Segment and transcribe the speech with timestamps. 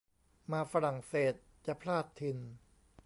[0.51, 1.33] มาฝรั่งเศส
[1.65, 2.37] จะพลาดถิ่น